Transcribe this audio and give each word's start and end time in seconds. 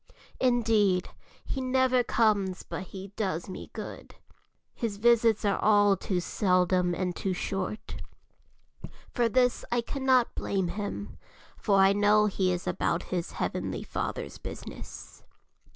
Indeed, 0.39 1.09
he 1.45 1.61
never 1.61 2.03
comes 2.03 2.63
but 2.63 2.85
he 2.87 3.09
does 3.09 3.47
me 3.47 3.69
good; 3.71 4.15
his 4.73 4.97
visits 4.97 5.45
are 5.45 5.59
all 5.59 5.95
too 5.95 6.19
seldom 6.19 6.95
and 6.95 7.15
too 7.15 7.33
short. 7.33 7.97
For 9.13 9.29
this 9.29 9.63
I 9.71 9.81
cannot 9.81 10.33
blame 10.33 10.69
him, 10.69 11.19
for 11.55 11.75
I 11.77 11.93
know 11.93 12.25
he 12.25 12.51
is 12.51 12.65
about 12.65 13.03
his 13.13 13.33
Heavenly 13.33 13.83
Father's 13.83 14.39
business. 14.39 15.23